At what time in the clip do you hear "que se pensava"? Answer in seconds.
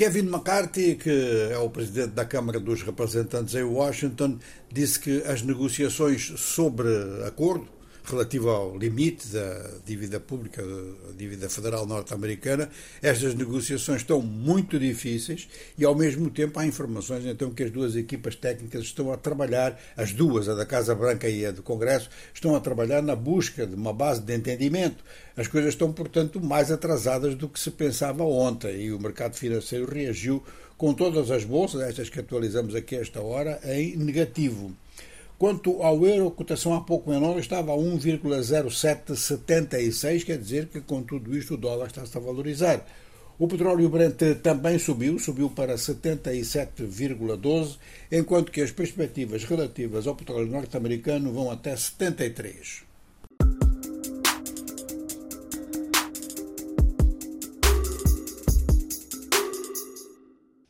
27.48-28.24